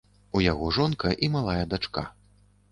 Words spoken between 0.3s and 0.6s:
У